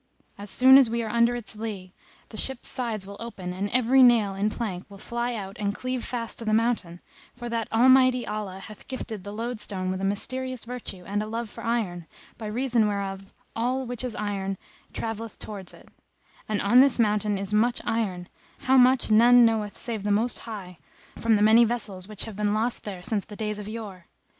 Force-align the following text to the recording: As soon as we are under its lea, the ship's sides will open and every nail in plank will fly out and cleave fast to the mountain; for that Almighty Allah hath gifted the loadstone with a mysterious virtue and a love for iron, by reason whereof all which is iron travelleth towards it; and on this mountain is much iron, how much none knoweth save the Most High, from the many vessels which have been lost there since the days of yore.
As 0.35 0.49
soon 0.49 0.79
as 0.79 0.89
we 0.89 1.03
are 1.03 1.11
under 1.11 1.35
its 1.35 1.55
lea, 1.55 1.93
the 2.29 2.35
ship's 2.35 2.67
sides 2.69 3.05
will 3.05 3.17
open 3.19 3.53
and 3.53 3.69
every 3.69 4.01
nail 4.01 4.33
in 4.33 4.49
plank 4.49 4.87
will 4.89 4.97
fly 4.97 5.35
out 5.35 5.55
and 5.59 5.75
cleave 5.75 6.03
fast 6.03 6.39
to 6.39 6.45
the 6.45 6.55
mountain; 6.55 7.01
for 7.35 7.49
that 7.49 7.71
Almighty 7.71 8.25
Allah 8.25 8.57
hath 8.61 8.87
gifted 8.87 9.23
the 9.23 9.31
loadstone 9.31 9.91
with 9.91 10.01
a 10.01 10.03
mysterious 10.03 10.65
virtue 10.65 11.03
and 11.05 11.21
a 11.21 11.27
love 11.27 11.51
for 11.51 11.63
iron, 11.63 12.07
by 12.39 12.47
reason 12.47 12.87
whereof 12.87 13.31
all 13.55 13.85
which 13.85 14.03
is 14.03 14.15
iron 14.15 14.57
travelleth 14.91 15.37
towards 15.37 15.71
it; 15.71 15.87
and 16.49 16.63
on 16.63 16.77
this 16.81 16.97
mountain 16.97 17.37
is 17.37 17.53
much 17.53 17.79
iron, 17.85 18.27
how 18.61 18.77
much 18.77 19.11
none 19.11 19.45
knoweth 19.45 19.77
save 19.77 20.01
the 20.01 20.09
Most 20.09 20.39
High, 20.49 20.79
from 21.19 21.35
the 21.35 21.43
many 21.43 21.63
vessels 21.63 22.07
which 22.07 22.25
have 22.25 22.35
been 22.35 22.55
lost 22.55 22.85
there 22.85 23.03
since 23.03 23.23
the 23.25 23.35
days 23.35 23.59
of 23.59 23.67
yore. 23.67 24.07